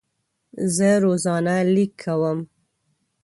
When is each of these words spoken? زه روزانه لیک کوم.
زه 0.75 0.89
روزانه 1.03 1.55
لیک 1.73 1.91
کوم. 2.01 2.39